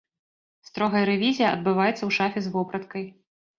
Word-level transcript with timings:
Строгая 0.69 1.01
рэвізія 1.09 1.51
адбываецца 1.59 1.99
ў 2.05 2.11
шафе 2.19 2.39
з 2.49 2.57
вопраткай. 2.59 3.09